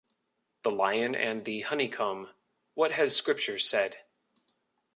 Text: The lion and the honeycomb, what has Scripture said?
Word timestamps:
The 0.63 0.71
lion 0.71 1.13
and 1.13 1.45
the 1.45 1.61
honeycomb, 1.61 2.31
what 2.73 2.91
has 2.93 3.15
Scripture 3.15 3.59
said? 3.59 3.99